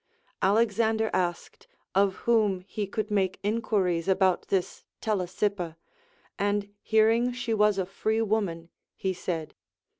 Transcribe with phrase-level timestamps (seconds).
[0.41, 5.77] Alexander asked, of whom he could make inquiries about this Telesippa,
[6.39, 9.53] and hearing she was a free woman, he said.